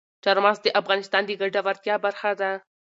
[0.23, 2.51] چار مغز د افغانانو د ګټورتیا برخه ده.